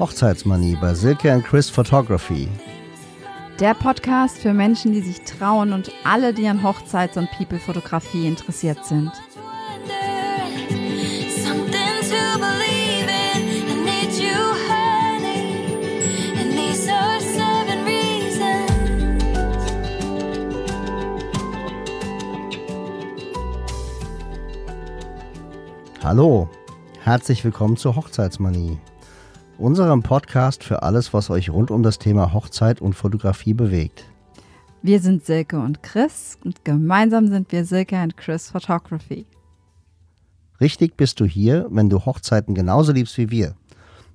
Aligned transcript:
Hochzeitsmanie 0.00 0.78
bei 0.80 0.94
Silke 0.94 1.30
and 1.30 1.44
Chris 1.44 1.68
Photography. 1.68 2.48
Der 3.60 3.74
Podcast 3.74 4.38
für 4.38 4.54
Menschen, 4.54 4.94
die 4.94 5.02
sich 5.02 5.20
trauen 5.20 5.74
und 5.74 5.92
alle, 6.04 6.32
die 6.32 6.48
an 6.48 6.62
Hochzeits- 6.62 7.18
und 7.18 7.30
People-Fotografie 7.32 8.26
interessiert 8.26 8.82
sind. 8.86 9.12
Hallo, 26.02 26.48
herzlich 27.02 27.44
willkommen 27.44 27.76
zur 27.76 27.96
Hochzeitsmanie, 27.96 28.78
unserem 29.60 30.02
Podcast 30.02 30.64
für 30.64 30.82
alles, 30.82 31.12
was 31.12 31.30
euch 31.30 31.50
rund 31.50 31.70
um 31.70 31.82
das 31.82 31.98
Thema 31.98 32.32
Hochzeit 32.32 32.80
und 32.80 32.94
Fotografie 32.94 33.54
bewegt. 33.54 34.04
Wir 34.82 35.00
sind 35.00 35.26
Silke 35.26 35.58
und 35.58 35.82
Chris 35.82 36.38
und 36.42 36.64
gemeinsam 36.64 37.28
sind 37.28 37.52
wir 37.52 37.66
Silke 37.66 37.98
and 37.98 38.16
Chris 38.16 38.50
Photography. 38.50 39.26
Richtig 40.60 40.96
bist 40.96 41.20
du 41.20 41.26
hier, 41.26 41.66
wenn 41.70 41.90
du 41.90 42.04
Hochzeiten 42.06 42.54
genauso 42.54 42.92
liebst 42.92 43.18
wie 43.18 43.30
wir, 43.30 43.54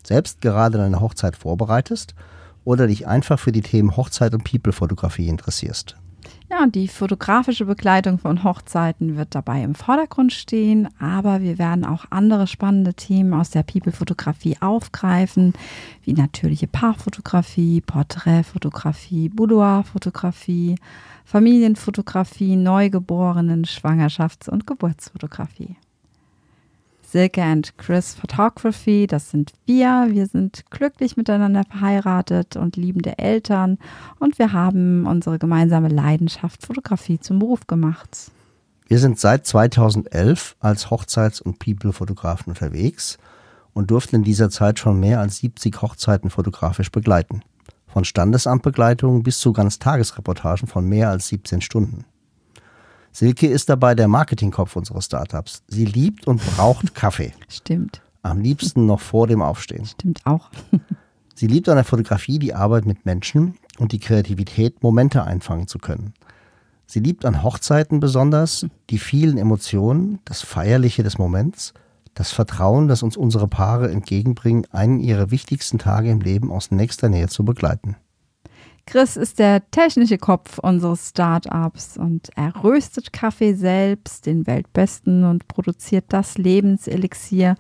selbst 0.04 0.42
gerade 0.42 0.80
deine 0.80 1.00
Hochzeit 1.00 1.36
vorbereitest 1.36 2.16
oder 2.64 2.88
dich 2.88 3.08
einfach 3.08 3.40
für 3.40 3.52
die 3.52 3.62
Themen 3.62 3.96
Hochzeit 3.96 4.34
und 4.34 4.44
People-Fotografie 4.44 5.28
interessierst. 5.28 5.96
Ja, 6.50 6.68
die 6.68 6.88
fotografische 6.88 7.66
Begleitung 7.66 8.20
von 8.20 8.44
Hochzeiten 8.44 9.18
wird 9.18 9.34
dabei 9.34 9.64
im 9.64 9.74
Vordergrund 9.74 10.32
stehen, 10.32 10.88
aber 11.00 11.42
wir 11.42 11.58
werden 11.58 11.84
auch 11.84 12.06
andere 12.12 12.46
spannende 12.46 12.94
Themen 12.94 13.34
aus 13.34 13.50
der 13.50 13.64
People-Fotografie 13.64 14.58
aufgreifen, 14.62 15.54
wie 16.04 16.14
natürliche 16.14 16.68
Paarfotografie, 16.68 17.82
Porträtfotografie, 17.82 19.30
Boudoir-Fotografie, 19.30 20.76
Familienfotografie, 21.26 22.56
Neugeborenen, 22.56 23.66
Schwangerschafts- 23.66 24.50
und 24.50 24.68
Geburtsfotografie. 24.68 25.76
Silke 27.16 27.42
and 27.42 27.78
Chris 27.78 28.14
Photography, 28.14 29.08
das 29.08 29.30
sind 29.30 29.54
wir. 29.66 30.08
Wir 30.10 30.26
sind 30.28 30.66
glücklich 30.70 31.16
miteinander 31.16 31.64
verheiratet 31.64 32.58
und 32.58 32.76
liebende 32.76 33.18
Eltern 33.18 33.78
und 34.20 34.38
wir 34.38 34.52
haben 34.52 35.08
unsere 35.08 35.40
gemeinsame 35.40 35.88
Leidenschaft 35.88 36.66
Fotografie 36.66 37.18
zum 37.18 37.40
Beruf 37.40 37.68
gemacht. 37.68 38.10
Wir 38.90 39.00
sind 39.00 39.18
seit 39.18 39.46
2011 39.46 40.58
als 40.60 40.90
Hochzeits- 40.92 41.42
und 41.42 41.58
People-Fotografen 41.58 42.50
unterwegs 42.50 43.18
und 43.72 43.92
durften 43.92 44.18
in 44.18 44.24
dieser 44.24 44.50
Zeit 44.50 44.78
schon 44.78 45.00
mehr 45.00 45.22
als 45.22 45.38
70 45.38 45.82
Hochzeiten 45.82 46.30
fotografisch 46.30 46.92
begleiten. 46.92 47.44
Von 47.88 48.04
Standesamtbegleitungen 48.04 49.24
bis 49.24 49.40
zu 49.40 49.54
Ganztagesreportagen 49.54 50.68
von 50.68 50.86
mehr 50.86 51.12
als 51.12 51.30
17 51.30 51.62
Stunden. 51.62 52.04
Silke 53.16 53.48
ist 53.48 53.70
dabei 53.70 53.96
der 53.96 54.10
Marketingkopf 54.10 54.76
unseres 54.76 55.06
Startups. 55.06 55.64
Sie 55.70 55.86
liebt 55.86 56.28
und 56.28 56.46
braucht 56.58 56.94
Kaffee. 56.96 57.32
Stimmt. 57.48 58.02
Am 58.24 58.42
liebsten 58.42 58.88
noch 58.88 59.00
vor 59.00 59.26
dem 59.26 59.42
Aufstehen. 59.42 59.86
Stimmt 59.86 60.26
auch. 60.26 60.50
Sie 61.34 61.48
liebt 61.48 61.70
an 61.70 61.78
der 61.78 61.86
Fotografie 61.86 62.40
die 62.40 62.54
Arbeit 62.54 62.86
mit 62.86 63.06
Menschen 63.06 63.56
und 63.80 63.94
die 63.94 64.00
Kreativität, 64.00 64.84
Momente 64.84 65.24
einfangen 65.24 65.70
zu 65.70 65.80
können. 65.80 66.14
Sie 66.88 67.00
liebt 67.00 67.24
an 67.24 67.42
Hochzeiten 67.42 68.02
besonders 68.02 68.66
die 68.90 69.00
vielen 69.00 69.38
Emotionen, 69.38 70.20
das 70.26 70.42
Feierliche 70.42 71.02
des 71.02 71.18
Moments, 71.18 71.74
das 72.16 72.34
Vertrauen, 72.34 72.90
das 72.90 73.02
uns 73.02 73.16
unsere 73.16 73.48
Paare 73.48 73.90
entgegenbringen, 73.92 74.68
einen 74.72 75.00
ihrer 75.00 75.32
wichtigsten 75.32 75.80
Tage 75.80 76.10
im 76.12 76.20
Leben 76.20 76.52
aus 76.52 76.70
nächster 76.70 77.08
Nähe 77.08 77.30
zu 77.30 77.46
begleiten. 77.46 77.96
Chris 78.88 79.18
ist 79.18 79.40
der 79.40 79.70
technische 79.72 80.20
Kopf 80.20 80.60
unseres 80.60 81.10
Startups 81.10 81.98
und 81.98 82.30
er 82.36 82.54
röstet 82.64 83.14
Kaffee 83.14 83.54
selbst, 83.54 84.28
den 84.28 84.46
weltbesten, 84.46 85.24
und 85.24 85.48
produziert 85.48 86.06
das 86.10 86.38
Lebenselixier, 86.38 87.56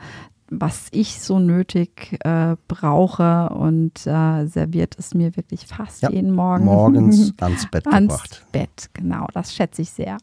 was 0.49 0.87
ich 0.91 1.19
so 1.19 1.39
nötig 1.39 2.19
äh, 2.23 2.55
brauche 2.67 3.49
und 3.49 4.05
äh, 4.05 4.45
serviert 4.45 4.95
es 4.99 5.15
mir 5.15 5.35
wirklich 5.35 5.65
fast 5.65 6.03
ja, 6.03 6.11
jeden 6.11 6.31
Morgen. 6.31 6.65
Morgens 6.65 7.33
ans 7.41 7.69
Bett 7.71 7.87
ans 7.87 8.13
gebracht. 8.13 8.45
Bett, 8.51 8.89
genau, 8.93 9.27
das 9.33 9.55
schätze 9.55 9.81
ich 9.81 9.89
sehr. 9.89 10.17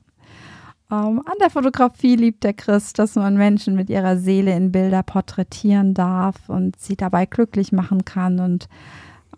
Ähm, 0.93 1.21
an 1.25 1.35
der 1.41 1.51
Fotografie 1.51 2.15
liebt 2.15 2.45
der 2.45 2.53
Chris, 2.53 2.93
dass 2.93 3.17
man 3.17 3.37
Menschen 3.37 3.75
mit 3.75 3.91
ihrer 3.91 4.17
Seele 4.17 4.55
in 4.55 4.71
Bilder 4.71 5.03
porträtieren 5.03 5.95
darf 5.95 6.49
und 6.49 6.79
sie 6.79 6.97
dabei 6.97 7.27
glücklich 7.27 7.73
machen 7.73 8.05
kann 8.05 8.39
und 8.39 8.69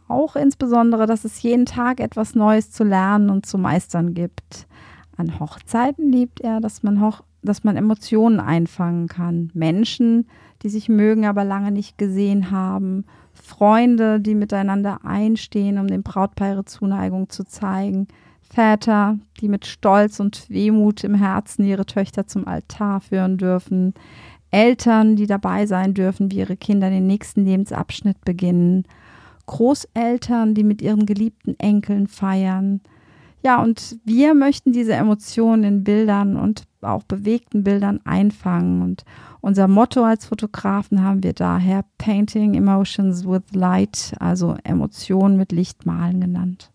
auch 0.09 0.37
insbesondere, 0.37 1.07
dass 1.07 1.25
es 1.25 1.43
jeden 1.43 1.67
Tag 1.67 2.01
etwas 2.01 2.35
Neues 2.35 2.71
zu 2.71 2.85
lernen 2.85 3.31
und 3.31 3.47
zu 3.47 3.59
meistern 3.59 4.15
gibt. 4.15 4.67
An 5.17 5.39
Hochzeiten 5.39 6.11
liebt 6.11 6.41
er, 6.41 6.61
dass 6.61 6.83
man, 6.83 7.01
Hoch 7.01 7.23
dass 7.43 7.65
man 7.65 7.77
Emotionen 7.77 8.41
einfangen 8.41 9.07
kann. 9.07 9.51
Menschen, 9.55 10.27
die 10.63 10.69
sich 10.69 10.89
mögen, 10.89 11.27
aber 11.27 11.45
lange 11.45 11.71
nicht 11.71 11.99
gesehen 11.99 12.51
haben. 12.51 13.05
Freunde, 13.33 14.21
die 14.21 14.35
miteinander 14.35 15.05
einstehen, 15.05 15.79
um 15.79 15.87
dem 15.87 16.03
Brautpaar 16.03 16.53
ihre 16.53 16.65
Zuneigung 16.65 17.29
zu 17.29 17.45
zeigen. 17.45 18.09
Väter, 18.43 19.19
die 19.41 19.49
mit 19.49 19.67
Stolz 19.67 20.21
und 20.21 20.49
Wehmut 20.49 21.03
im 21.05 21.15
Herzen 21.15 21.65
ihre 21.65 21.87
Töchter 21.87 22.27
zum 22.27 22.47
Altar 22.47 23.01
führen 23.01 23.37
dürfen. 23.37 23.95
Eltern, 24.51 25.17
die 25.17 25.27
dabei 25.27 25.67
sein 25.67 25.95
dürfen, 25.95 26.31
wie 26.31 26.37
ihre 26.37 26.57
Kinder 26.57 26.89
den 26.89 27.07
nächsten 27.07 27.45
Lebensabschnitt 27.45 28.25
beginnen. 28.25 28.85
Großeltern, 29.47 30.55
die 30.55 30.65
mit 30.65 30.83
ihren 30.83 31.07
geliebten 31.07 31.59
Enkeln 31.59 32.07
feiern. 32.07 32.81
Ja, 33.45 33.63
und 33.63 33.99
wir 34.05 34.35
möchten 34.35 34.73
diese 34.73 34.95
Emotionen 34.95 35.65
in 35.65 35.85
Bildern 35.85 36.37
und 36.37 36.65
auch 36.81 37.03
bewegten 37.03 37.63
Bildern 37.63 38.01
einfangen. 38.05 38.81
Und 38.81 39.05
unser 39.43 39.69
Motto 39.69 40.03
als 40.03 40.25
Fotografen 40.25 41.03
haben 41.03 41.23
wir 41.23 41.35
daher 41.35 41.85
Painting 41.99 42.55
Emotions 42.55 43.27
with 43.29 43.43
Light, 43.53 44.15
also 44.19 44.57
Emotionen 44.65 45.37
mit 45.37 45.53
Licht 45.53 45.85
malen 45.85 46.23
genannt. 46.23 46.71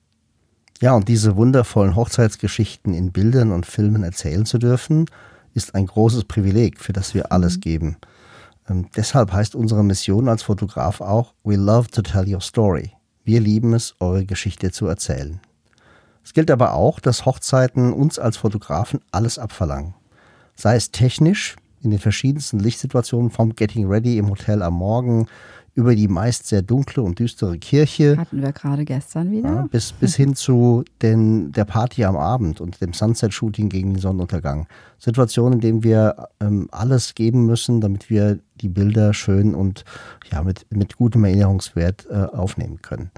Ja, 0.79 0.93
und 0.93 1.07
diese 1.07 1.35
wundervollen 1.35 1.95
Hochzeitsgeschichten 1.95 2.93
in 2.93 3.11
Bildern 3.11 3.51
und 3.51 3.65
Filmen 3.65 4.03
erzählen 4.03 4.45
zu 4.45 4.59
dürfen, 4.59 5.07
ist 5.53 5.75
ein 5.75 5.87
großes 5.87 6.25
Privileg, 6.25 6.79
für 6.79 6.93
das 6.93 7.13
wir 7.13 7.31
alles 7.31 7.57
mhm. 7.57 7.61
geben. 7.61 7.97
Ähm, 8.69 8.87
deshalb 8.95 9.31
heißt 9.33 9.55
unsere 9.55 9.83
Mission 9.83 10.29
als 10.29 10.43
Fotograf 10.43 11.01
auch 11.01 11.33
We 11.43 11.55
love 11.55 11.89
to 11.89 12.01
tell 12.01 12.31
your 12.31 12.41
story. 12.41 12.91
Wir 13.23 13.39
lieben 13.39 13.73
es, 13.73 13.95
eure 13.99 14.25
Geschichte 14.25 14.71
zu 14.71 14.87
erzählen. 14.87 15.39
Es 16.23 16.33
gilt 16.33 16.51
aber 16.51 16.73
auch, 16.73 16.99
dass 16.99 17.25
Hochzeiten 17.25 17.91
uns 17.93 18.19
als 18.19 18.37
Fotografen 18.37 18.99
alles 19.11 19.39
abverlangen. 19.39 19.95
Sei 20.55 20.75
es 20.75 20.91
technisch, 20.91 21.55
in 21.81 21.91
den 21.91 21.99
verschiedensten 21.99 22.59
Lichtsituationen 22.59 23.31
vom 23.31 23.55
Getting 23.55 23.87
Ready 23.87 24.17
im 24.17 24.29
Hotel 24.29 24.61
am 24.61 24.73
Morgen 24.73 25.27
über 25.73 25.95
die 25.95 26.07
meist 26.07 26.47
sehr 26.47 26.61
dunkle 26.61 27.03
und 27.03 27.19
düstere 27.19 27.57
Kirche. 27.57 28.17
Hatten 28.17 28.41
wir 28.41 28.51
gerade 28.51 28.85
gestern 28.85 29.31
wieder. 29.31 29.49
Ja, 29.49 29.67
bis, 29.69 29.91
bis 29.91 30.15
hin 30.15 30.35
zu 30.35 30.83
den, 31.01 31.51
der 31.51 31.65
Party 31.65 32.03
am 32.05 32.15
Abend 32.15 32.61
und 32.61 32.81
dem 32.81 32.93
Sunset-Shooting 32.93 33.69
gegen 33.69 33.93
den 33.93 34.01
Sonnenuntergang. 34.01 34.67
Situationen, 34.97 35.53
in 35.53 35.61
denen 35.61 35.83
wir 35.83 36.27
ähm, 36.39 36.67
alles 36.71 37.15
geben 37.15 37.45
müssen, 37.45 37.81
damit 37.81 38.09
wir 38.09 38.39
die 38.61 38.69
Bilder 38.69 39.13
schön 39.13 39.55
und 39.55 39.85
ja, 40.31 40.43
mit, 40.43 40.65
mit 40.69 40.97
gutem 40.97 41.23
Erinnerungswert 41.23 42.07
äh, 42.09 42.15
aufnehmen 42.15 42.81
können. 42.81 43.11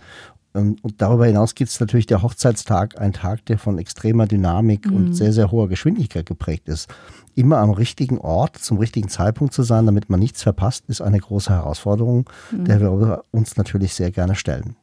Ähm, 0.56 0.76
und 0.82 1.02
darüber 1.02 1.26
hinaus 1.26 1.56
gibt 1.56 1.72
es 1.72 1.80
natürlich 1.80 2.06
der 2.06 2.22
Hochzeitstag, 2.22 3.00
ein 3.00 3.14
Tag, 3.14 3.46
der 3.46 3.58
von 3.58 3.78
extremer 3.78 4.28
Dynamik 4.28 4.88
mhm. 4.88 4.96
und 4.96 5.14
sehr, 5.14 5.34
sehr 5.34 5.52
hoher 5.52 5.70
Geschwindigkeit 5.70 6.26
geprägt 6.26 6.68
ist. 6.68 6.90
Immer 7.36 7.58
am 7.58 7.72
richtigen 7.72 8.18
Ort, 8.18 8.58
zum 8.58 8.78
richtigen 8.78 9.10
Zeitpunkt 9.10 9.54
zu 9.54 9.64
sein, 9.64 9.86
damit 9.86 10.10
man 10.10 10.20
nichts 10.20 10.44
verpasst, 10.44 10.86
ist 10.88 11.02
eine 11.02 11.20
große 11.20 11.52
Herausforderung, 11.52 12.30
mhm. 12.52 12.66
der 12.66 12.82
wir 12.82 13.24
uns 13.32 13.58
natürlich 13.58 13.94
sehr 13.94 14.12
gerne 14.12 14.36
stellen. 14.36 14.76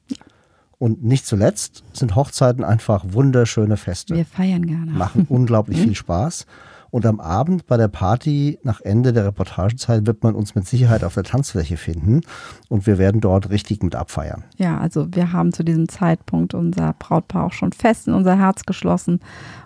Und 0.79 1.03
nicht 1.03 1.26
zuletzt 1.26 1.82
sind 1.93 2.14
Hochzeiten 2.14 2.64
einfach 2.64 3.05
wunderschöne 3.09 3.76
Feste. 3.76 4.14
Wir 4.14 4.25
feiern 4.25 4.67
gerne. 4.67 4.93
Machen 4.93 5.26
unglaublich 5.29 5.79
viel 5.82 5.97
Spaß. 5.97 6.47
Und 6.90 7.05
am 7.05 7.20
Abend 7.20 7.67
bei 7.67 7.76
der 7.76 7.88
Party 7.88 8.58
nach 8.62 8.81
Ende 8.81 9.12
der 9.12 9.26
Reportagezeit 9.26 10.06
wird 10.06 10.23
man 10.23 10.35
uns 10.35 10.55
mit 10.55 10.67
Sicherheit 10.67 11.05
auf 11.05 11.14
der 11.14 11.25
Tanzfläche 11.25 11.76
finden 11.76 12.23
und 12.69 12.87
wir 12.87 12.99
werden 12.99 13.20
dort 13.20 13.50
richtig 13.50 13.82
mit 13.82 13.94
abfeiern. 13.94 14.44
Ja, 14.56 14.79
also 14.79 15.06
wir 15.12 15.32
haben 15.32 15.52
zu 15.52 15.64
diesem 15.64 15.88
Zeitpunkt 15.88 16.55
unser 16.55 16.94
Brautpaar 16.99 17.44
auch 17.44 17.52
schon 17.52 17.73
fest 17.73 18.08
in 18.08 18.14
unser 18.14 18.38
Herz 18.38 18.64
geschlossen 18.64 19.20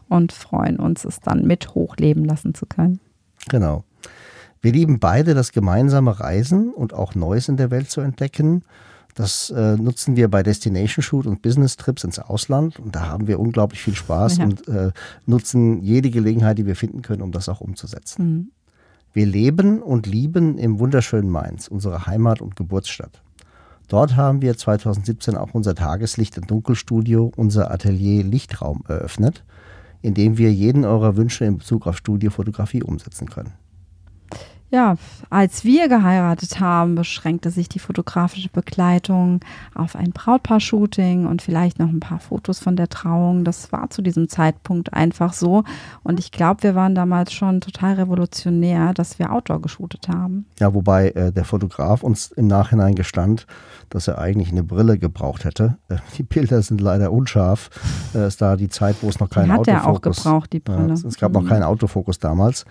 und 0.08 0.32
freuen 0.32 0.78
uns, 0.78 1.04
es 1.04 1.20
dann 1.20 1.46
mit 1.46 1.74
hochleben 1.74 2.24
lassen 2.24 2.54
zu 2.54 2.66
können. 2.66 3.00
Genau. 3.48 3.84
Wir 4.60 4.72
lieben 4.72 5.00
beide 5.00 5.34
das 5.34 5.52
gemeinsame 5.52 6.20
Reisen 6.20 6.72
und 6.72 6.94
auch 6.94 7.14
Neues 7.14 7.48
in 7.48 7.56
der 7.56 7.70
Welt 7.70 7.90
zu 7.90 8.00
entdecken. 8.00 8.62
Das 9.14 9.50
äh, 9.50 9.76
nutzen 9.76 10.16
wir 10.16 10.28
bei 10.28 10.42
Destination 10.42 11.02
Shoot 11.02 11.26
und 11.26 11.42
Business 11.42 11.76
Trips 11.76 12.04
ins 12.04 12.18
Ausland 12.18 12.78
und 12.78 12.94
da 12.94 13.08
haben 13.08 13.26
wir 13.26 13.38
unglaublich 13.38 13.82
viel 13.82 13.94
Spaß 13.94 14.38
ja. 14.38 14.44
und 14.44 14.66
äh, 14.68 14.92
nutzen 15.26 15.82
jede 15.82 16.10
Gelegenheit, 16.10 16.58
die 16.58 16.66
wir 16.66 16.76
finden 16.76 17.02
können, 17.02 17.20
um 17.20 17.32
das 17.32 17.48
auch 17.48 17.60
umzusetzen. 17.60 18.24
Mhm. 18.24 18.50
Wir 19.12 19.26
leben 19.26 19.82
und 19.82 20.06
lieben 20.06 20.56
im 20.56 20.78
wunderschönen 20.78 21.28
Mainz, 21.28 21.68
unsere 21.68 22.06
Heimat 22.06 22.40
und 22.40 22.56
Geburtsstadt. 22.56 23.22
Dort 23.88 24.16
haben 24.16 24.40
wir 24.40 24.56
2017 24.56 25.36
auch 25.36 25.52
unser 25.52 25.74
Tageslicht- 25.74 26.38
und 26.38 26.50
Dunkelstudio, 26.50 27.30
unser 27.36 27.70
Atelier 27.70 28.24
Lichtraum 28.24 28.84
eröffnet, 28.88 29.44
in 30.00 30.14
dem 30.14 30.38
wir 30.38 30.50
jeden 30.50 30.86
eurer 30.86 31.16
Wünsche 31.16 31.44
in 31.44 31.58
Bezug 31.58 31.86
auf 31.86 31.98
Studiofotografie 31.98 32.82
umsetzen 32.82 33.28
können. 33.28 33.52
Ja, 34.72 34.96
als 35.28 35.64
wir 35.64 35.86
geheiratet 35.86 36.58
haben, 36.58 36.94
beschränkte 36.94 37.50
sich 37.50 37.68
die 37.68 37.78
fotografische 37.78 38.48
Begleitung 38.48 39.40
auf 39.74 39.94
ein 39.94 40.12
Brautpaar-Shooting 40.12 41.26
und 41.26 41.42
vielleicht 41.42 41.78
noch 41.78 41.90
ein 41.90 42.00
paar 42.00 42.20
Fotos 42.20 42.58
von 42.58 42.74
der 42.74 42.88
Trauung. 42.88 43.44
Das 43.44 43.70
war 43.70 43.90
zu 43.90 44.00
diesem 44.00 44.30
Zeitpunkt 44.30 44.94
einfach 44.94 45.34
so. 45.34 45.64
Und 46.02 46.18
ich 46.18 46.32
glaube, 46.32 46.62
wir 46.62 46.74
waren 46.74 46.94
damals 46.94 47.34
schon 47.34 47.60
total 47.60 47.96
revolutionär, 47.96 48.94
dass 48.94 49.18
wir 49.18 49.30
Outdoor 49.30 49.60
geshootet 49.60 50.08
haben. 50.08 50.46
Ja, 50.58 50.72
wobei 50.72 51.10
äh, 51.10 51.32
der 51.32 51.44
Fotograf 51.44 52.02
uns 52.02 52.30
im 52.30 52.46
Nachhinein 52.46 52.94
gestand, 52.94 53.46
dass 53.90 54.08
er 54.08 54.16
eigentlich 54.16 54.52
eine 54.52 54.62
Brille 54.62 54.96
gebraucht 54.96 55.44
hätte. 55.44 55.76
Äh, 55.90 55.96
die 56.16 56.22
Bilder 56.22 56.62
sind 56.62 56.80
leider 56.80 57.12
unscharf. 57.12 57.68
Äh, 58.14 58.20
es 58.20 58.38
da 58.38 58.56
die 58.56 58.70
Zeit, 58.70 58.96
wo 59.02 59.10
es 59.10 59.20
noch 59.20 59.28
keinen 59.28 59.50
Autofokus. 59.50 59.74
Hat 59.74 59.84
er 59.84 59.90
auch 59.90 60.00
gebraucht, 60.00 60.52
die 60.54 60.60
Brille. 60.60 60.94
Es 60.94 61.18
gab 61.18 61.34
mhm. 61.34 61.42
noch 61.42 61.48
keinen 61.50 61.64
Autofokus 61.64 62.18
damals. 62.18 62.64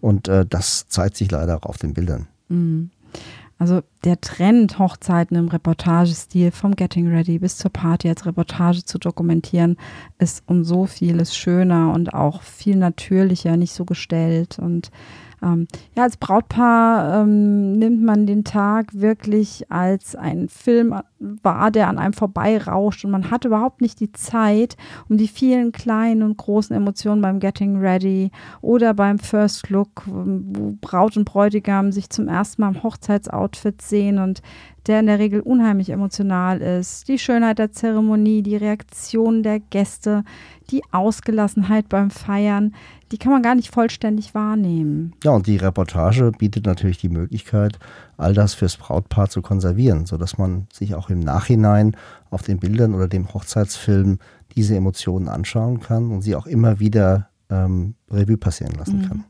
Und 0.00 0.28
äh, 0.28 0.46
das 0.46 0.88
zeigt 0.88 1.16
sich 1.16 1.30
leider 1.30 1.56
auch 1.56 1.64
auf 1.64 1.78
den 1.78 1.94
Bildern. 1.94 2.28
Mhm. 2.48 2.90
Also 3.58 3.80
der 4.04 4.20
Trend, 4.20 4.78
Hochzeiten 4.78 5.36
im 5.36 5.48
Reportagestil 5.48 6.52
vom 6.52 6.76
Getting 6.76 7.08
Ready 7.08 7.40
bis 7.40 7.56
zur 7.56 7.72
Party 7.72 8.08
als 8.08 8.24
Reportage 8.24 8.84
zu 8.84 8.98
dokumentieren, 8.98 9.76
ist 10.18 10.44
um 10.46 10.62
so 10.62 10.86
vieles 10.86 11.36
schöner 11.36 11.92
und 11.92 12.14
auch 12.14 12.42
viel 12.42 12.76
natürlicher, 12.76 13.56
nicht 13.56 13.72
so 13.72 13.84
gestellt. 13.84 14.60
Und 14.60 14.92
ähm, 15.42 15.68
ja, 15.96 16.02
als 16.04 16.16
Brautpaar 16.16 17.22
ähm, 17.22 17.78
nimmt 17.78 18.02
man 18.02 18.26
den 18.26 18.44
Tag 18.44 18.86
wirklich 18.92 19.70
als 19.70 20.16
einen 20.16 20.48
Film 20.48 20.94
wahr, 21.18 21.70
der 21.70 21.88
an 21.88 21.98
einem 21.98 22.12
vorbeirauscht. 22.12 23.04
Und 23.04 23.10
man 23.10 23.30
hat 23.30 23.44
überhaupt 23.44 23.80
nicht 23.80 24.00
die 24.00 24.12
Zeit, 24.12 24.76
um 25.08 25.16
die 25.16 25.28
vielen 25.28 25.72
kleinen 25.72 26.22
und 26.22 26.36
großen 26.36 26.74
Emotionen 26.74 27.22
beim 27.22 27.40
Getting 27.40 27.78
Ready 27.78 28.30
oder 28.60 28.94
beim 28.94 29.18
First 29.18 29.70
Look, 29.70 30.02
wo 30.06 30.76
Braut 30.80 31.16
und 31.16 31.24
Bräutigam 31.24 31.92
sich 31.92 32.10
zum 32.10 32.28
ersten 32.28 32.62
Mal 32.62 32.74
im 32.74 32.82
Hochzeitsoutfit 32.82 33.82
sehen 33.82 34.18
und 34.18 34.42
der 34.88 35.00
in 35.00 35.06
der 35.06 35.18
Regel 35.18 35.40
unheimlich 35.40 35.90
emotional 35.90 36.60
ist. 36.60 37.08
Die 37.08 37.18
Schönheit 37.18 37.58
der 37.58 37.72
Zeremonie, 37.72 38.42
die 38.42 38.56
Reaktion 38.56 39.42
der 39.42 39.60
Gäste, 39.60 40.24
die 40.70 40.82
Ausgelassenheit 40.90 41.88
beim 41.88 42.10
Feiern, 42.10 42.74
die 43.12 43.18
kann 43.18 43.32
man 43.32 43.42
gar 43.42 43.54
nicht 43.54 43.72
vollständig 43.72 44.34
wahrnehmen. 44.34 45.12
Ja, 45.22 45.32
und 45.32 45.46
die 45.46 45.56
Reportage 45.56 46.32
bietet 46.38 46.66
natürlich 46.66 46.98
die 46.98 47.08
Möglichkeit, 47.08 47.78
all 48.16 48.34
das 48.34 48.54
fürs 48.54 48.76
Brautpaar 48.76 49.28
zu 49.28 49.42
konservieren, 49.42 50.06
sodass 50.06 50.38
man 50.38 50.66
sich 50.72 50.94
auch 50.94 51.10
im 51.10 51.20
Nachhinein 51.20 51.96
auf 52.30 52.42
den 52.42 52.58
Bildern 52.58 52.94
oder 52.94 53.08
dem 53.08 53.32
Hochzeitsfilm 53.32 54.18
diese 54.56 54.76
Emotionen 54.76 55.28
anschauen 55.28 55.80
kann 55.80 56.10
und 56.10 56.22
sie 56.22 56.34
auch 56.34 56.46
immer 56.46 56.80
wieder 56.80 57.28
ähm, 57.50 57.94
Revue 58.10 58.36
passieren 58.36 58.74
lassen 58.74 59.02
mhm. 59.02 59.08
kann. 59.08 59.24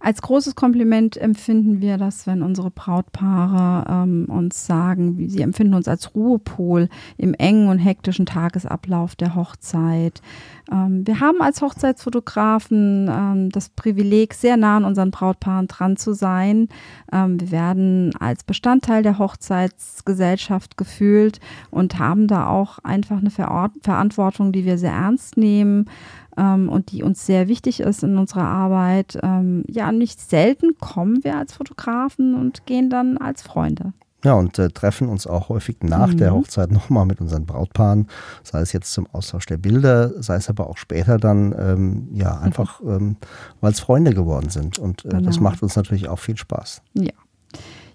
Als 0.00 0.22
großes 0.22 0.54
Kompliment 0.54 1.16
empfinden 1.16 1.80
wir 1.80 1.98
das, 1.98 2.26
wenn 2.26 2.42
unsere 2.42 2.70
Brautpaare 2.70 4.04
ähm, 4.04 4.26
uns 4.28 4.66
sagen, 4.66 5.18
wie, 5.18 5.28
sie 5.28 5.42
empfinden 5.42 5.74
uns 5.74 5.88
als 5.88 6.14
Ruhepol 6.14 6.88
im 7.16 7.34
engen 7.34 7.68
und 7.68 7.78
hektischen 7.78 8.26
Tagesablauf 8.26 9.16
der 9.16 9.34
Hochzeit. 9.34 10.22
Ähm, 10.70 11.06
wir 11.06 11.20
haben 11.20 11.40
als 11.40 11.60
Hochzeitsfotografen 11.62 13.08
ähm, 13.10 13.50
das 13.50 13.68
Privileg, 13.70 14.34
sehr 14.34 14.56
nah 14.56 14.76
an 14.76 14.84
unseren 14.84 15.10
Brautpaaren 15.10 15.66
dran 15.68 15.96
zu 15.96 16.12
sein. 16.12 16.68
Ähm, 17.12 17.40
wir 17.40 17.50
werden 17.50 18.14
als 18.18 18.44
Bestandteil 18.44 19.02
der 19.02 19.18
Hochzeitsgesellschaft 19.18 20.76
gefühlt 20.76 21.40
und 21.70 21.98
haben 21.98 22.28
da 22.28 22.46
auch 22.46 22.78
einfach 22.80 23.18
eine 23.18 23.30
Ver 23.30 23.70
Verantwortung, 23.82 24.52
die 24.52 24.64
wir 24.64 24.78
sehr 24.78 24.92
ernst 24.92 25.36
nehmen 25.36 25.86
und 26.34 26.92
die 26.92 27.02
uns 27.02 27.26
sehr 27.26 27.46
wichtig 27.46 27.80
ist 27.80 28.02
in 28.02 28.16
unserer 28.16 28.44
Arbeit. 28.44 29.18
Ja, 29.66 29.92
nicht 29.92 30.18
selten 30.18 30.78
kommen 30.80 31.22
wir 31.24 31.36
als 31.36 31.52
Fotografen 31.52 32.34
und 32.34 32.64
gehen 32.64 32.88
dann 32.88 33.18
als 33.18 33.42
Freunde. 33.42 33.92
Ja, 34.24 34.34
und 34.34 34.58
äh, 34.58 34.68
treffen 34.68 35.08
uns 35.08 35.26
auch 35.26 35.48
häufig 35.48 35.78
nach 35.82 36.08
mhm. 36.08 36.18
der 36.18 36.32
Hochzeit 36.32 36.70
nochmal 36.70 37.06
mit 37.06 37.20
unseren 37.20 37.44
Brautpaaren, 37.44 38.06
sei 38.44 38.60
es 38.60 38.72
jetzt 38.72 38.92
zum 38.92 39.06
Austausch 39.12 39.46
der 39.46 39.56
Bilder, 39.56 40.22
sei 40.22 40.36
es 40.36 40.48
aber 40.48 40.68
auch 40.68 40.76
später 40.76 41.18
dann, 41.18 41.54
ähm, 41.58 42.08
ja, 42.12 42.36
mhm. 42.36 42.42
einfach, 42.42 42.80
mhm. 42.80 42.90
ähm, 42.90 43.16
weil 43.60 43.72
es 43.72 43.80
Freunde 43.80 44.14
geworden 44.14 44.50
sind. 44.50 44.78
Und 44.78 45.04
äh, 45.04 45.08
genau. 45.08 45.22
das 45.22 45.40
macht 45.40 45.62
uns 45.62 45.76
natürlich 45.76 46.08
auch 46.08 46.18
viel 46.18 46.36
Spaß. 46.36 46.82
Ja. 46.94 47.12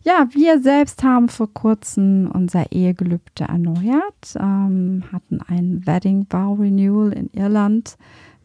Ja, 0.04 0.26
wir 0.32 0.62
selbst 0.62 1.04
haben 1.04 1.28
vor 1.28 1.54
kurzem 1.54 2.32
unser 2.34 2.72
Ehegelübde 2.72 3.44
erneuert, 3.44 4.38
ähm, 4.40 5.04
hatten 5.12 5.42
ein 5.50 5.86
Wedding 5.86 6.26
Vow 6.30 6.58
Renewal 6.58 7.12
in 7.12 7.30
Irland 7.34 7.98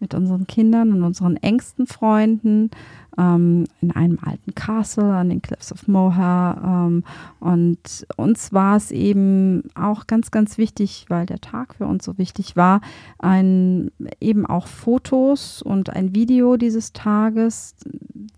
mit 0.02 0.14
unseren 0.14 0.46
Kindern 0.46 0.92
und 0.92 1.02
unseren 1.02 1.36
engsten 1.36 1.86
Freunden 1.86 2.70
ähm, 3.16 3.64
in 3.80 3.92
einem 3.92 4.18
alten 4.20 4.54
Castle 4.54 5.14
an 5.14 5.30
den 5.30 5.40
Cliffs 5.40 5.72
of 5.72 5.88
Moher. 5.88 6.60
Ähm, 6.62 7.04
und 7.40 8.06
uns 8.16 8.52
war 8.52 8.76
es 8.76 8.90
eben 8.90 9.62
auch 9.74 10.06
ganz, 10.06 10.30
ganz 10.30 10.58
wichtig, 10.58 11.06
weil 11.08 11.24
der 11.24 11.40
Tag 11.40 11.76
für 11.76 11.86
uns 11.86 12.04
so 12.04 12.18
wichtig 12.18 12.56
war, 12.56 12.80
ein, 13.18 13.90
eben 14.20 14.44
auch 14.44 14.66
Fotos 14.66 15.62
und 15.62 15.90
ein 15.90 16.14
Video 16.14 16.56
dieses 16.56 16.92
Tages 16.92 17.74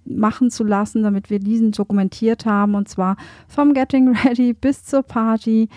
machen 0.05 0.51
zu 0.51 0.65
lassen, 0.65 1.03
damit 1.03 1.31
wir 1.31 1.39
diesen 1.39 1.73
dokumentiert 1.73 2.47
haben 2.47 2.75
und 2.75 2.89
zwar 2.89 3.17
vom 3.49 3.75
Getting 3.75 4.15
Ready 4.15 4.53
bis 4.61 4.85
zur 4.85 5.03
Party. 5.03 5.69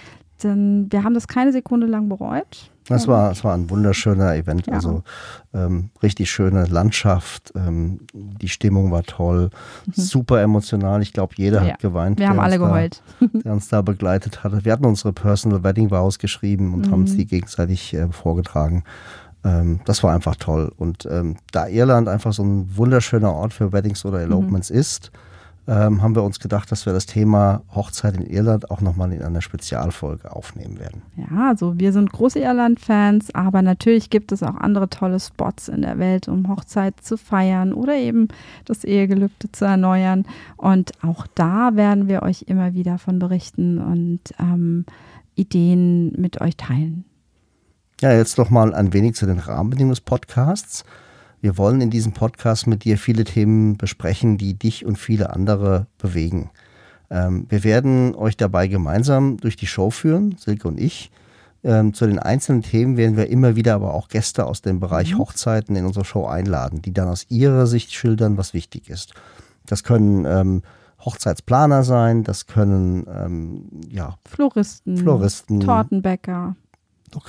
Denn 0.44 0.88
wir 0.92 1.04
haben 1.04 1.16
das 1.16 1.28
keine 1.28 1.52
Sekunde 1.52 1.88
lang 1.88 2.10
bereut. 2.10 2.72
Das 2.88 3.08
war, 3.08 3.30
das 3.30 3.44
war 3.44 3.54
ein 3.54 3.70
wunderschöner 3.70 4.36
Event, 4.36 4.68
ja. 4.68 4.74
also 4.74 5.04
ähm, 5.54 5.90
richtig 6.02 6.32
schöne 6.32 6.66
Landschaft, 6.66 7.52
ähm, 7.56 8.02
die 8.14 8.50
Stimmung 8.50 8.92
war 8.92 9.04
toll, 9.04 9.50
mhm. 9.86 9.92
super 9.94 10.42
emotional. 10.42 11.02
Ich 11.02 11.14
glaube, 11.14 11.34
jeder 11.38 11.64
ja. 11.64 11.74
hat 11.74 11.80
geweint. 11.80 12.20
Wir 12.20 12.30
haben 12.30 12.40
alle 12.40 12.60
geheult. 12.60 13.02
Da, 13.20 13.28
der 13.44 13.54
uns 13.54 13.68
da 13.68 13.82
begleitet 13.82 14.44
hatte. 14.44 14.64
Wir 14.64 14.72
hatten 14.72 14.86
unsere 14.86 15.14
Personal 15.14 15.64
Wedding 15.64 15.92
Vows 15.92 16.20
geschrieben 16.20 16.74
und 16.74 16.88
mhm. 16.88 16.92
haben 16.92 17.08
sie 17.08 17.26
gegenseitig 17.26 17.94
äh, 17.94 18.08
vorgetragen. 18.10 18.84
Ähm, 19.44 19.82
das 19.86 20.04
war 20.04 20.14
einfach 20.14 20.36
toll. 20.36 20.72
Und 20.78 21.08
ähm, 21.10 21.38
da 21.52 21.68
Irland 21.68 22.08
einfach 22.08 22.34
so 22.34 22.44
ein 22.44 22.76
wunderschöner 22.76 23.34
Ort 23.34 23.54
für 23.54 23.74
Weddings 23.74 24.06
oder 24.06 24.20
mhm. 24.20 24.26
Elopements 24.26 24.70
mhm. 24.70 24.78
ist, 24.78 25.12
ähm, 25.68 26.02
haben 26.02 26.16
wir 26.16 26.24
uns 26.24 26.40
gedacht, 26.40 26.72
dass 26.72 26.86
wir 26.86 26.94
das 26.94 27.06
Thema 27.06 27.62
Hochzeit 27.76 28.16
in 28.16 28.26
Irland 28.26 28.72
auch 28.72 28.80
nochmal 28.80 29.12
in 29.12 29.22
einer 29.22 29.42
Spezialfolge 29.42 30.32
aufnehmen 30.34 30.80
werden. 30.80 31.02
Ja, 31.18 31.50
also 31.50 31.78
wir 31.78 31.92
sind 31.92 32.12
große 32.12 32.40
Irland-Fans, 32.40 33.36
aber 33.36 33.62
natürlich 33.62 34.10
gibt 34.10 34.32
es 34.32 34.44
auch 34.44 34.56
andere 34.56 34.90
tolle 34.90 35.20
Spots 35.20 35.68
in 35.68 35.82
der 35.82 36.00
Welt, 36.00 36.30
um 36.30 36.48
Hochzeit 36.48 37.02
zu 37.02 37.18
feiern 37.18 37.74
oder 37.74 37.96
eben 37.96 38.30
das 38.64 38.86
Ehegelübde 38.86 39.52
zu 39.52 39.66
erneuern. 39.66 40.26
Und 40.56 40.92
auch 41.04 41.28
da 41.36 41.76
werden 41.76 42.08
wir 42.08 42.24
euch 42.24 42.44
immer 42.48 42.74
wieder 42.74 42.98
von 42.98 43.20
berichten 43.20 43.80
und 43.80 44.22
ähm, 44.40 44.86
Ideen 45.36 46.14
mit 46.14 46.40
euch 46.40 46.56
teilen. 46.56 47.04
Ja, 48.00 48.14
jetzt 48.14 48.38
noch 48.38 48.50
mal 48.50 48.74
ein 48.74 48.94
wenig 48.94 49.16
zu 49.16 49.26
den 49.26 49.40
Rahmenbedingungen 49.40 49.96
des 49.96 50.02
Podcasts. 50.02 50.86
Wir 51.42 51.58
wollen 51.58 51.82
in 51.82 51.90
diesem 51.90 52.14
Podcast 52.14 52.68
mit 52.68 52.84
dir 52.84 52.98
viele 52.98 53.24
Themen 53.24 53.78
besprechen, 53.78 54.38
die 54.38 54.56
dich 54.56 54.86
und 54.86 54.98
viele 54.98 55.32
andere 55.32 55.88
bewegen. 55.98 56.50
Ähm, 57.10 57.46
wir 57.50 57.64
werden 57.64 58.16
euch 58.16 58.38
dabei 58.38 58.68
gemeinsam 58.68 59.38
durch 59.38 59.56
die 59.56 59.68
Show 59.68 59.92
führen, 59.92 60.36
Silke 60.38 60.68
und 60.68 60.80
ich. 60.80 61.12
Ähm, 61.64 61.94
zu 61.94 62.06
den 62.06 62.20
einzelnen 62.20 62.62
Themen 62.62 62.98
werden 62.98 63.18
wir 63.18 63.30
immer 63.30 63.56
wieder 63.56 63.76
aber 63.76 63.94
auch 63.94 64.10
Gäste 64.10 64.46
aus 64.46 64.62
dem 64.62 64.80
Bereich 64.80 65.14
mhm. 65.14 65.20
Hochzeiten 65.20 65.76
in 65.76 65.86
unsere 65.86 66.06
Show 66.06 66.26
einladen, 66.26 66.82
die 66.82 66.94
dann 66.94 67.08
aus 67.08 67.26
ihrer 67.30 67.68
Sicht 67.68 67.94
schildern, 67.94 68.38
was 68.38 68.54
wichtig 68.54 68.90
ist. 68.90 69.14
Das 69.66 69.84
können 69.84 70.26
ähm, 70.26 70.62
Hochzeitsplaner 71.00 71.84
sein, 71.84 72.24
das 72.24 72.48
können 72.48 73.06
ähm, 73.08 73.70
ja, 73.90 74.18
Floristen, 74.26 74.98
Floristen, 74.98 75.60
Tortenbäcker, 75.60 76.56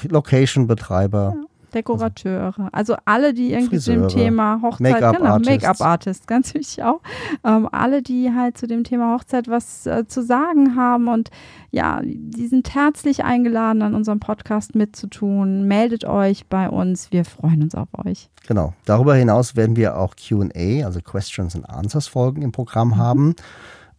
Location-Betreiber. 0.09 1.35
Ja. 1.37 1.48
Dekorateure, 1.75 2.69
also 2.73 2.97
alle, 3.05 3.35
die 3.35 3.53
irgendwie 3.53 3.77
Friseure, 3.77 4.09
zu 4.09 4.17
dem 4.17 4.25
Thema 4.25 4.61
Hochzeit, 4.63 5.01
Make 5.01 5.19
genau, 5.19 5.39
Make-up-Artist, 5.39 6.27
ganz 6.27 6.55
wichtig 6.55 6.83
auch, 6.85 7.01
ähm, 7.45 7.69
alle, 7.71 8.03
die 8.03 8.33
halt 8.35 8.59
zu 8.59 8.67
dem 8.67 8.85
Thema 8.85 9.15
Hochzeit 9.15 9.49
was 9.49 9.87
äh, 9.87 10.07
zu 10.07 10.23
sagen 10.23 10.77
haben 10.77 11.09
und 11.09 11.31
ja, 11.71 12.01
die 12.03 12.47
sind 12.47 12.75
herzlich 12.75 13.25
eingeladen, 13.25 13.83
an 13.83 13.95
unserem 13.95 14.21
Podcast 14.21 14.75
mitzutun. 14.75 15.65
Meldet 15.65 16.07
euch 16.07 16.47
bei 16.47 16.71
uns, 16.71 17.13
wir 17.13 17.25
freuen 17.27 17.63
uns 17.63 17.75
auf 17.75 17.89
euch. 18.07 18.31
Genau, 18.47 18.73
darüber 18.87 19.15
hinaus 19.15 19.55
werden 19.55 19.77
wir 19.77 19.99
auch 19.99 20.15
Q&A, 20.17 20.85
also 20.85 21.01
Questions 21.01 21.55
and 21.55 21.69
Answers 21.69 22.07
Folgen 22.07 22.43
im 22.43 22.53
Programm 22.53 22.89
mhm. 22.89 22.97
haben. 22.97 23.37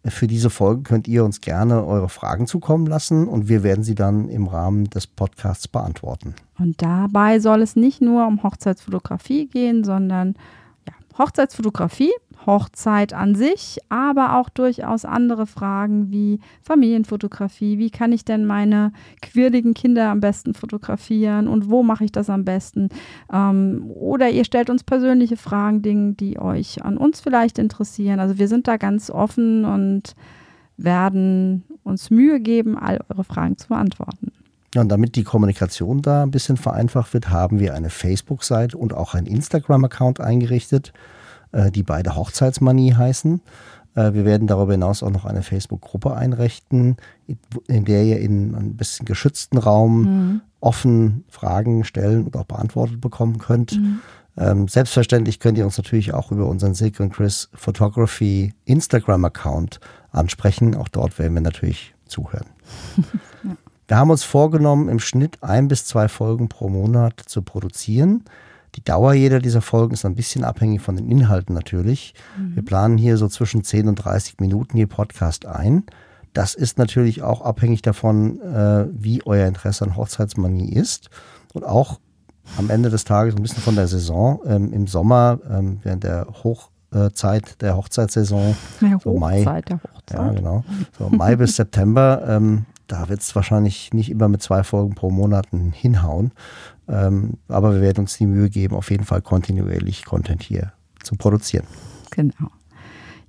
Für 0.06 0.28
diese 0.28 0.50
Folge 0.50 0.84
könnt 0.84 1.08
ihr 1.08 1.26
uns 1.26 1.42
gerne 1.42 1.86
eure 1.86 2.08
Fragen 2.08 2.48
zukommen 2.48 2.86
lassen 2.86 3.28
und 3.28 3.50
wir 3.50 3.64
werden 3.64 3.84
sie 3.84 3.96
dann 3.96 4.30
im 4.30 4.48
Rahmen 4.48 4.90
des 4.90 5.08
Podcasts 5.08 5.68
beantworten. 5.68 6.36
Und 6.58 6.82
dabei 6.82 7.40
soll 7.40 7.62
es 7.62 7.76
nicht 7.76 8.02
nur 8.02 8.26
um 8.26 8.42
Hochzeitsfotografie 8.42 9.48
gehen, 9.48 9.84
sondern 9.84 10.36
Hochzeitsfotografie, 11.18 12.12
Hochzeit 12.46 13.14
an 13.14 13.36
sich, 13.36 13.80
aber 13.90 14.38
auch 14.38 14.50
durchaus 14.50 15.06
andere 15.06 15.46
Fragen 15.46 16.12
wie 16.12 16.40
Familienfotografie. 16.62 17.78
Wie 17.78 17.90
kann 17.90 18.12
ich 18.12 18.24
denn 18.24 18.46
meine 18.46 18.94
quirligen 19.22 19.74
Kinder 19.74 20.10
am 20.10 20.22
besten 20.22 20.54
fotografieren 20.54 21.48
und 21.48 21.70
wo 21.70 21.84
mache 21.84 22.06
ich 22.06 22.12
das 22.12 22.30
am 22.30 22.46
besten? 22.46 22.90
Ähm, 23.32 23.92
oder 23.94 24.30
ihr 24.30 24.46
stellt 24.46 24.70
uns 24.70 24.84
persönliche 24.84 25.38
Fragen, 25.38 25.82
Dinge, 25.82 26.14
die 26.14 26.40
euch 26.40 26.84
an 26.84 26.98
uns 26.98 27.20
vielleicht 27.20 27.60
interessieren. 27.60 28.20
Also 28.20 28.38
wir 28.38 28.48
sind 28.48 28.68
da 28.68 28.78
ganz 28.78 29.10
offen 29.10 29.66
und 29.66 30.16
werden 30.78 31.64
uns 31.84 32.10
Mühe 32.10 32.40
geben, 32.40 32.78
all 32.78 33.00
eure 33.10 33.24
Fragen 33.24 33.58
zu 33.58 33.68
beantworten. 33.68 34.32
Ja, 34.76 34.82
und 34.82 34.90
damit 34.90 35.16
die 35.16 35.24
Kommunikation 35.24 36.02
da 36.02 36.24
ein 36.24 36.32
bisschen 36.32 36.58
vereinfacht 36.58 37.14
wird, 37.14 37.30
haben 37.30 37.60
wir 37.60 37.74
eine 37.74 37.90
Facebook-Seite 37.90 38.78
und 38.78 38.94
auch 38.94 39.16
einen 39.16 39.26
Instagram-Account 39.26 40.20
eingerichtet, 40.20 40.94
äh, 41.52 41.72
die 41.72 41.84
beide 41.84 42.16
Hochzeitsmanie 42.16 42.94
heißen. 42.94 43.42
Äh, 43.96 44.14
wir 44.14 44.26
werden 44.26 44.48
darüber 44.48 44.74
hinaus 44.74 45.02
auch 45.02 45.10
noch 45.10 45.26
eine 45.26 45.42
Facebook-Gruppe 45.42 46.16
einrichten, 46.16 46.98
in 47.68 47.86
der 47.86 48.04
ihr 48.04 48.20
in 48.20 48.56
einem 48.56 48.78
bisschen 48.78 49.06
geschützten 49.06 49.58
Raum 49.58 50.02
mhm. 50.02 50.42
offen 50.60 51.24
Fragen 51.30 51.84
stellen 51.84 52.26
und 52.26 52.36
auch 52.36 52.46
beantwortet 52.46 53.02
bekommen 53.02 53.40
könnt. 53.40 53.76
Mhm. 53.76 54.00
Ähm, 54.38 54.68
selbstverständlich 54.68 55.40
könnt 55.40 55.58
ihr 55.58 55.66
uns 55.66 55.78
natürlich 55.78 56.14
auch 56.14 56.32
über 56.32 56.46
unseren 56.46 56.76
Silke 56.76 57.04
und 57.04 57.12
Chris 57.12 57.50
Photography 57.54 58.54
Instagram-Account 58.66 59.80
ansprechen. 60.12 60.76
Auch 60.76 60.88
dort 60.88 61.18
werden 61.18 61.34
wir 61.34 61.42
natürlich 61.42 61.94
zuhören. 62.06 62.46
ja. 63.44 63.58
Wir 63.90 63.98
haben 63.98 64.12
uns 64.12 64.24
vorgenommen, 64.24 64.88
im 64.88 65.00
Schnitt 65.00 65.42
ein 65.42 65.68
bis 65.68 65.84
zwei 65.84 66.08
Folgen 66.10 66.48
pro 66.48 66.70
Monat 66.70 67.20
zu 67.26 67.42
produzieren. 67.42 68.24
Die 68.76 68.84
Dauer 68.84 69.14
jeder 69.14 69.40
dieser 69.40 69.64
Folgen 69.64 69.96
ist 69.96 70.06
ein 70.06 70.14
bisschen 70.14 70.44
abhängig 70.44 70.84
von 70.84 70.96
den 70.96 71.10
Inhalten 71.10 71.56
natürlich. 71.56 72.14
Mhm. 72.38 72.56
Wir 72.56 72.64
planen 72.64 73.00
hier 73.00 73.18
so 73.18 73.28
zwischen 73.28 73.64
10 73.64 73.88
und 73.88 73.96
30 73.96 74.40
Minuten 74.42 74.78
je 74.78 74.86
Podcast 74.86 75.48
ein. 75.48 75.86
Das 76.34 76.54
ist 76.54 76.78
natürlich 76.78 77.24
auch 77.24 77.42
abhängig 77.42 77.82
davon, 77.82 78.40
äh, 78.42 78.86
wie 78.92 79.26
euer 79.26 79.48
Interesse 79.48 79.86
an 79.86 79.96
Hochzeitsmanie 79.96 80.72
ist 80.72 81.10
und 81.56 81.66
auch 81.66 82.00
am 82.60 82.70
Ende 82.70 82.92
des 82.92 83.06
Tages 83.06 83.36
ein 83.36 83.42
bisschen 83.42 83.64
von 83.64 83.76
der 83.76 83.88
Saison. 83.88 84.40
Ähm, 84.46 84.72
Im 84.72 84.86
Sommer, 84.86 85.40
ähm, 85.50 85.80
während 85.82 86.04
der 86.04 86.28
Hochzeit 86.44 87.60
der 87.60 87.76
Hochzeitssaison, 87.76 88.56
ja, 88.82 89.00
so 89.04 89.18
Mai, 89.18 89.44
der 89.68 89.80
Hochzeit. 89.82 90.20
Ja, 90.20 90.32
genau. 90.32 90.64
So 90.96 91.10
Mai 91.10 91.36
bis 91.36 91.56
September, 91.56 92.24
ähm, 92.28 92.68
da 92.92 93.08
wird 93.08 93.22
es 93.22 93.36
wahrscheinlich 93.36 93.94
nicht 93.94 94.10
immer 94.10 94.28
mit 94.28 94.42
zwei 94.42 94.64
Folgen 94.64 94.96
pro 94.96 95.10
Monat 95.10 95.48
hinhauen. 95.74 96.32
Ähm, 96.88 97.36
aber 97.48 97.74
wir 97.74 97.82
werden 97.82 98.02
uns 98.02 98.18
die 98.18 98.26
Mühe 98.26 98.50
geben, 98.50 98.76
auf 98.76 98.92
jeden 98.92 99.06
Fall 99.06 99.22
kontinuierlich 99.22 100.06
Content 100.06 100.44
hier 100.44 100.74
zu 101.04 101.16
produzieren. 101.16 101.66
Genau. 102.12 102.50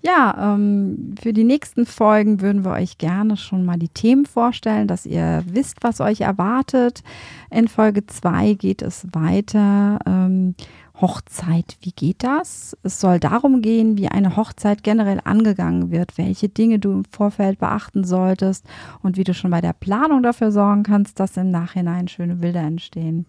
Ja, 0.02 0.54
ähm, 0.54 1.14
für 1.20 1.34
die 1.34 1.44
nächsten 1.44 1.84
Folgen 1.84 2.40
würden 2.40 2.64
wir 2.64 2.72
euch 2.72 2.96
gerne 2.96 3.36
schon 3.36 3.66
mal 3.66 3.78
die 3.78 3.90
Themen 3.90 4.24
vorstellen, 4.24 4.88
dass 4.88 5.04
ihr 5.04 5.44
wisst, 5.46 5.82
was 5.82 6.00
euch 6.00 6.22
erwartet. 6.22 7.02
In 7.50 7.68
Folge 7.68 8.06
2 8.06 8.54
geht 8.54 8.80
es 8.80 9.06
weiter. 9.12 9.98
Ähm, 10.06 10.54
Hochzeit, 11.00 11.76
wie 11.80 11.92
geht 11.92 12.22
das? 12.22 12.76
Es 12.82 13.00
soll 13.00 13.20
darum 13.20 13.62
gehen, 13.62 13.96
wie 13.96 14.08
eine 14.08 14.36
Hochzeit 14.36 14.82
generell 14.82 15.20
angegangen 15.24 15.90
wird, 15.90 16.18
welche 16.18 16.48
Dinge 16.48 16.78
du 16.78 16.92
im 16.92 17.04
Vorfeld 17.04 17.58
beachten 17.58 18.04
solltest 18.04 18.66
und 19.02 19.16
wie 19.16 19.24
du 19.24 19.32
schon 19.32 19.50
bei 19.50 19.60
der 19.60 19.72
Planung 19.72 20.22
dafür 20.22 20.52
sorgen 20.52 20.82
kannst, 20.82 21.18
dass 21.18 21.36
im 21.36 21.50
Nachhinein 21.50 22.08
schöne 22.08 22.36
Bilder 22.36 22.60
entstehen. 22.60 23.26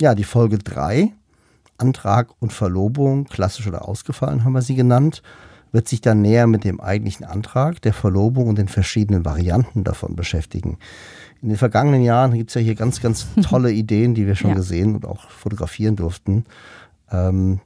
Ja, 0.00 0.14
die 0.14 0.24
Folge 0.24 0.58
3, 0.58 1.12
Antrag 1.78 2.30
und 2.40 2.52
Verlobung, 2.52 3.24
klassisch 3.24 3.66
oder 3.66 3.86
ausgefallen 3.86 4.44
haben 4.44 4.52
wir 4.52 4.62
sie 4.62 4.74
genannt, 4.74 5.22
wird 5.72 5.88
sich 5.88 6.00
dann 6.00 6.22
näher 6.22 6.46
mit 6.46 6.62
dem 6.62 6.80
eigentlichen 6.80 7.26
Antrag, 7.26 7.82
der 7.82 7.92
Verlobung 7.92 8.46
und 8.46 8.58
den 8.58 8.68
verschiedenen 8.68 9.24
Varianten 9.24 9.82
davon 9.82 10.14
beschäftigen. 10.14 10.78
In 11.42 11.48
den 11.48 11.58
vergangenen 11.58 12.02
Jahren 12.02 12.32
gibt 12.32 12.50
es 12.50 12.54
ja 12.54 12.60
hier 12.60 12.76
ganz, 12.76 13.02
ganz 13.02 13.26
tolle 13.42 13.72
Ideen, 13.72 14.14
die 14.14 14.26
wir 14.26 14.36
schon 14.36 14.50
ja. 14.50 14.56
gesehen 14.56 14.94
und 14.94 15.04
auch 15.04 15.28
fotografieren 15.30 15.96
durften. 15.96 16.44
Ähm, 17.14 17.60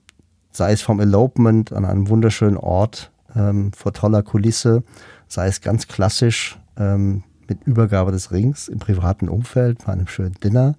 sei 0.51 0.73
es 0.73 0.83
vom 0.83 1.01
Elopement 1.01 1.73
an 1.73 1.85
einem 1.85 2.09
wunderschönen 2.09 2.57
Ort 2.57 3.11
ähm, 3.35 3.73
vor 3.73 3.93
toller 3.93 4.23
Kulisse, 4.23 4.83
sei 5.29 5.47
es 5.47 5.61
ganz 5.61 5.89
klassisch 5.89 6.59
ähm, 6.77 7.23
mit 7.49 7.65
Übergabe 7.65 8.13
des 8.13 8.31
Rings 8.33 8.69
im 8.69 8.79
privaten 8.79 9.29
Umfeld 9.29 9.85
bei 9.87 9.93
einem 9.93 10.09
schönen 10.09 10.35
Dinner 10.35 10.75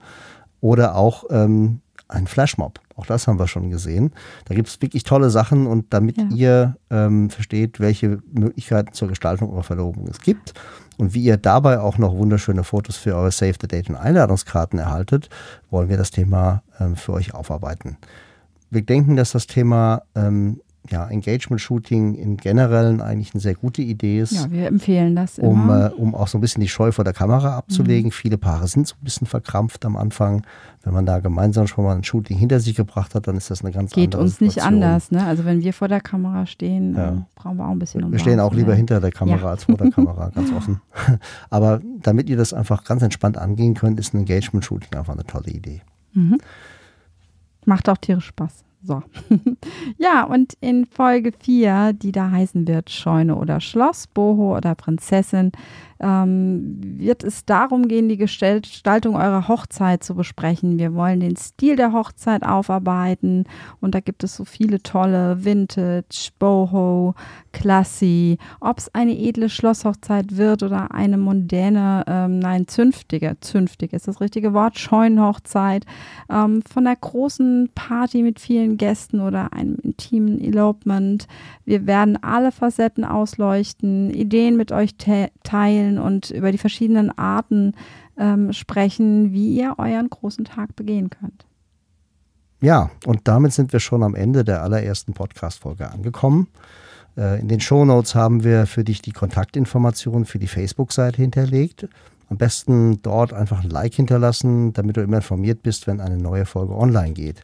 oder 0.61 0.95
auch 0.95 1.23
ähm, 1.31 1.81
ein 2.07 2.27
Flashmob. 2.27 2.79
Auch 2.95 3.05
das 3.05 3.27
haben 3.27 3.39
wir 3.39 3.47
schon 3.47 3.69
gesehen. 3.69 4.11
Da 4.45 4.55
gibt 4.55 4.67
es 4.67 4.81
wirklich 4.81 5.03
tolle 5.03 5.29
Sachen 5.29 5.67
und 5.67 5.93
damit 5.93 6.17
ja. 6.17 6.27
ihr 6.33 6.77
ähm, 6.89 7.29
versteht, 7.29 7.79
welche 7.79 8.19
Möglichkeiten 8.31 8.93
zur 8.93 9.07
Gestaltung 9.07 9.51
eurer 9.51 9.63
Verlobung 9.63 10.07
es 10.07 10.19
gibt 10.19 10.53
und 10.97 11.13
wie 11.13 11.23
ihr 11.23 11.37
dabei 11.37 11.79
auch 11.79 11.97
noch 11.97 12.15
wunderschöne 12.15 12.63
Fotos 12.63 12.97
für 12.97 13.15
eure 13.15 13.31
Save 13.31 13.55
the 13.61 13.67
Date 13.67 13.89
und 13.89 13.95
Einladungskarten 13.95 14.79
erhaltet, 14.79 15.29
wollen 15.69 15.87
wir 15.87 15.97
das 15.97 16.11
Thema 16.11 16.63
ähm, 16.79 16.95
für 16.95 17.13
euch 17.13 17.33
aufarbeiten 17.33 17.97
wir 18.69 18.81
denken, 18.81 19.15
dass 19.15 19.31
das 19.31 19.47
Thema 19.47 20.03
ähm, 20.15 20.61
ja, 20.89 21.07
Engagement-Shooting 21.07 22.15
in 22.15 22.37
generellen 22.37 23.01
eigentlich 23.01 23.33
eine 23.33 23.41
sehr 23.41 23.53
gute 23.53 23.81
Idee 23.81 24.21
ist. 24.21 24.31
Ja, 24.31 24.49
wir 24.49 24.67
empfehlen 24.67 25.15
das 25.15 25.37
Um, 25.37 25.69
äh, 25.69 25.89
um 25.89 26.15
auch 26.15 26.27
so 26.27 26.37
ein 26.37 26.41
bisschen 26.41 26.61
die 26.61 26.67
Scheu 26.67 26.91
vor 26.91 27.03
der 27.03 27.13
Kamera 27.13 27.57
abzulegen. 27.57 28.07
Mhm. 28.07 28.13
Viele 28.13 28.37
Paare 28.37 28.67
sind 28.67 28.87
so 28.87 28.95
ein 28.95 29.03
bisschen 29.03 29.27
verkrampft 29.27 29.85
am 29.85 29.95
Anfang. 29.97 30.43
Wenn 30.83 30.93
man 30.93 31.05
da 31.05 31.19
gemeinsam 31.19 31.67
schon 31.67 31.83
mal 31.83 31.95
ein 31.95 32.03
Shooting 32.03 32.37
hinter 32.37 32.59
sich 32.59 32.75
gebracht 32.75 33.13
hat, 33.13 33.27
dann 33.27 33.35
ist 33.35 33.51
das 33.51 33.61
eine 33.61 33.71
ganz 33.71 33.91
Geht 33.91 34.15
andere 34.15 34.21
uns 34.23 34.41
nicht 34.41 34.63
anders. 34.63 35.11
Ne? 35.11 35.23
Also 35.25 35.45
wenn 35.45 35.61
wir 35.61 35.73
vor 35.73 35.89
der 35.89 35.99
Kamera 35.99 36.45
stehen, 36.45 36.95
ja. 36.95 37.25
brauchen 37.35 37.57
wir 37.57 37.65
auch 37.65 37.71
ein 37.71 37.79
bisschen 37.79 38.03
um 38.03 38.11
Wir 38.11 38.19
stehen 38.19 38.39
auch 38.39 38.53
lieber 38.53 38.73
hinter 38.73 38.99
der 39.01 39.11
Kamera 39.11 39.41
ja. 39.41 39.49
als 39.49 39.65
vor 39.65 39.77
der 39.77 39.91
Kamera, 39.91 40.29
ganz 40.29 40.51
offen. 40.53 40.81
Aber 41.49 41.81
damit 42.01 42.29
ihr 42.29 42.37
das 42.37 42.53
einfach 42.53 42.83
ganz 42.85 43.03
entspannt 43.03 43.37
angehen 43.37 43.73
könnt, 43.73 43.99
ist 43.99 44.13
ein 44.13 44.21
Engagement-Shooting 44.21 44.97
einfach 44.97 45.13
eine 45.13 45.25
tolle 45.25 45.51
Idee. 45.51 45.81
Mhm. 46.13 46.39
Macht 47.65 47.89
auch 47.89 47.97
tierisch 47.97 48.27
Spaß. 48.27 48.63
So. 48.81 49.03
ja, 49.97 50.23
und 50.23 50.53
in 50.61 50.85
Folge 50.85 51.33
4, 51.37 51.93
die 51.93 52.11
da 52.11 52.31
heißen 52.31 52.67
wird 52.67 52.89
Scheune 52.89 53.35
oder 53.35 53.59
Schloss, 53.59 54.07
Boho 54.07 54.55
oder 54.55 54.73
Prinzessin, 54.75 55.51
ähm, 55.99 56.77
wird 56.97 57.23
es 57.23 57.45
darum 57.45 57.87
gehen, 57.87 58.07
die 58.07 58.17
Gestaltung 58.17 59.15
eurer 59.15 59.47
Hochzeit 59.47 60.03
zu 60.03 60.15
besprechen. 60.15 60.79
Wir 60.79 60.93
wollen 60.93 61.19
den 61.19 61.35
Stil 61.35 61.75
der 61.75 61.91
Hochzeit 61.91 62.43
aufarbeiten 62.43 63.45
und 63.81 63.95
da 63.95 63.99
gibt 63.99 64.23
es 64.23 64.35
so 64.35 64.45
viele 64.45 64.81
tolle 64.81 65.43
Vintage, 65.43 66.29
Boho, 66.39 67.15
Classy, 67.51 68.37
ob 68.61 68.77
es 68.77 68.93
eine 68.93 69.17
edle 69.17 69.49
Schlosshochzeit 69.49 70.37
wird 70.37 70.63
oder 70.63 70.93
eine 70.93 71.17
moderne, 71.17 72.05
ähm, 72.07 72.39
nein, 72.39 72.67
zünftige, 72.67 73.37
zünftig 73.41 73.91
ist 73.91 74.07
das 74.07 74.21
richtige 74.21 74.53
Wort, 74.53 74.79
Scheunenhochzeit, 74.79 75.85
ähm, 76.29 76.61
von 76.61 76.85
der 76.85 76.95
großen 76.95 77.69
Party 77.75 78.21
mit 78.21 78.39
vielen 78.39 78.77
Gästen 78.77 79.19
oder 79.19 79.51
einem 79.51 79.75
intimen 79.83 80.39
Elopement. 80.39 81.27
Wir 81.65 81.87
werden 81.87 82.21
alle 82.23 82.51
Facetten 82.51 83.03
ausleuchten, 83.03 84.11
Ideen 84.11 84.55
mit 84.55 84.71
euch 84.71 84.95
teilen 84.95 85.88
erzählen 85.89 85.99
und 85.99 86.29
über 86.31 86.51
die 86.51 86.57
verschiedenen 86.57 87.17
Arten 87.17 87.73
ähm, 88.17 88.53
sprechen, 88.53 89.33
wie 89.33 89.55
ihr 89.55 89.75
euren 89.77 90.09
großen 90.09 90.45
Tag 90.45 90.75
begehen 90.75 91.09
könnt. 91.09 91.45
Ja, 92.61 92.91
und 93.05 93.21
damit 93.27 93.53
sind 93.53 93.71
wir 93.71 93.79
schon 93.79 94.03
am 94.03 94.15
Ende 94.15 94.43
der 94.43 94.61
allerersten 94.61 95.13
Podcast-Folge 95.13 95.89
angekommen. 95.89 96.47
Äh, 97.17 97.39
in 97.39 97.47
den 97.47 97.61
Shownotes 97.61 98.15
haben 98.15 98.43
wir 98.43 98.65
für 98.67 98.83
dich 98.83 99.01
die 99.01 99.13
Kontaktinformationen 99.13 100.25
für 100.25 100.39
die 100.39 100.47
Facebook-Seite 100.47 101.21
hinterlegt. 101.21 101.87
Am 102.29 102.37
besten 102.37 103.01
dort 103.01 103.33
einfach 103.33 103.63
ein 103.63 103.69
Like 103.69 103.95
hinterlassen, 103.95 104.73
damit 104.73 104.97
du 104.97 105.01
immer 105.01 105.17
informiert 105.17 105.63
bist, 105.63 105.87
wenn 105.87 106.01
eine 106.01 106.17
neue 106.17 106.45
Folge 106.45 106.75
online 106.75 107.13
geht. 107.13 107.43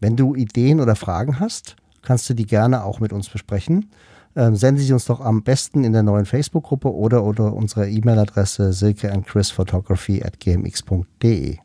Wenn 0.00 0.16
du 0.16 0.34
Ideen 0.34 0.80
oder 0.80 0.94
Fragen 0.94 1.40
hast, 1.40 1.76
kannst 2.02 2.30
du 2.30 2.34
die 2.34 2.46
gerne 2.46 2.84
auch 2.84 3.00
mit 3.00 3.12
uns 3.12 3.28
besprechen 3.28 3.90
ähm, 4.36 4.54
senden 4.54 4.84
Sie 4.84 4.92
uns 4.92 5.06
doch 5.06 5.20
am 5.20 5.42
besten 5.42 5.82
in 5.82 5.92
der 5.92 6.02
neuen 6.02 6.26
Facebook-Gruppe 6.26 6.94
oder 6.94 7.24
unter 7.24 7.54
unserer 7.54 7.86
E-Mail-Adresse 7.88 8.72
silkeandchrisphotography 8.72 10.22
at 10.22 10.38
gmx.de. 10.38 11.58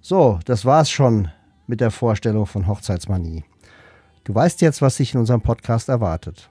So, 0.00 0.38
das 0.46 0.64
war's 0.64 0.90
schon 0.90 1.28
mit 1.66 1.80
der 1.80 1.90
Vorstellung 1.90 2.46
von 2.46 2.66
Hochzeitsmanie. 2.66 3.44
Du 4.24 4.34
weißt 4.34 4.60
jetzt, 4.62 4.80
was 4.80 4.96
sich 4.96 5.14
in 5.14 5.20
unserem 5.20 5.42
Podcast 5.42 5.88
erwartet. 5.88 6.48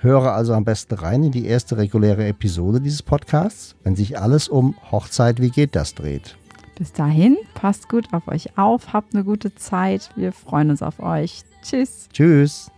Höre 0.00 0.32
also 0.32 0.52
am 0.52 0.64
besten 0.64 0.94
rein 0.94 1.22
in 1.22 1.32
die 1.32 1.46
erste 1.46 1.78
reguläre 1.78 2.26
Episode 2.26 2.80
dieses 2.80 3.02
Podcasts, 3.02 3.74
wenn 3.84 3.96
sich 3.96 4.18
alles 4.18 4.48
um 4.48 4.74
Hochzeit, 4.92 5.40
wie 5.40 5.50
geht 5.50 5.74
das 5.74 5.94
dreht. 5.94 6.36
Bis 6.76 6.92
dahin, 6.92 7.38
passt 7.54 7.88
gut 7.88 8.12
auf 8.12 8.28
euch 8.28 8.58
auf, 8.58 8.92
habt 8.92 9.14
eine 9.14 9.24
gute 9.24 9.54
Zeit. 9.54 10.10
Wir 10.16 10.32
freuen 10.32 10.70
uns 10.70 10.82
auf 10.82 11.00
euch. 11.00 11.44
Tschüss. 11.64 12.08
Tschüss. 12.12 12.70